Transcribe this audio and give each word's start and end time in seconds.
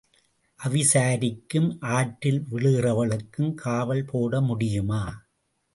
அவிசாரிக்கும் 0.59 1.77
ஆற்றில் 1.79 2.41
விழுகிறவளுக்கும் 2.51 3.53
காவல் 3.53 4.05
போட 4.05 4.41
முடியுமா? 4.41 5.03